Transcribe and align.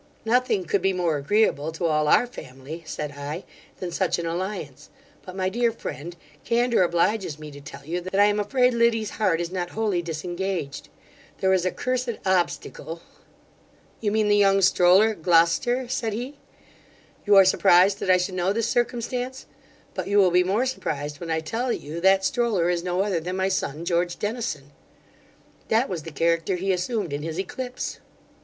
'Nothing 0.25 0.65
could 0.65 0.81
be 0.81 0.93
more 0.93 1.17
agreeable 1.17 1.71
to 1.73 1.85
all 1.85 2.07
our 2.07 2.25
family 2.25 2.81
(said 2.87 3.11
I) 3.11 3.43
than 3.77 3.91
such 3.91 4.17
an 4.17 4.25
alliance; 4.25 4.89
but, 5.23 5.35
my 5.35 5.47
dear 5.47 5.71
friend, 5.71 6.15
candour 6.43 6.81
obliges 6.81 7.37
me 7.37 7.51
to 7.51 7.61
tell 7.61 7.85
you, 7.85 8.01
that 8.01 8.19
I 8.19 8.25
am 8.25 8.39
afraid 8.39 8.73
Liddy's 8.73 9.11
heart 9.21 9.39
is 9.39 9.51
not 9.51 9.69
wholly 9.77 10.01
disengaged 10.01 10.89
there 11.39 11.53
is 11.53 11.65
a 11.65 11.71
cursed 11.71 12.17
obstacle' 12.25 13.03
'You 13.99 14.11
mean 14.11 14.27
the 14.27 14.35
young 14.35 14.63
stroller 14.63 15.09
at 15.09 15.21
Gloucester 15.21 15.87
(said 15.87 16.13
he) 16.13 16.39
You 17.27 17.35
are 17.35 17.45
surprised 17.45 17.99
that 17.99 18.09
I 18.09 18.17
should 18.17 18.33
know 18.33 18.51
this 18.53 18.67
circumstance; 18.67 19.45
but 19.93 20.07
you 20.07 20.17
will 20.17 20.31
be 20.31 20.43
more 20.43 20.65
surprised 20.65 21.19
when 21.19 21.29
I 21.29 21.41
tell 21.41 21.71
you 21.71 22.01
that 22.01 22.25
stroller 22.25 22.71
is 22.71 22.81
no 22.83 23.01
other 23.03 23.19
than 23.19 23.35
my 23.37 23.49
son 23.49 23.85
George 23.85 24.17
Dennison 24.17 24.71
That 25.67 25.89
was 25.89 26.01
the 26.01 26.11
character 26.11 26.55
he 26.55 26.71
assumed 26.73 27.13
in 27.13 27.21
his 27.21 27.37
eclipse. 27.37 27.99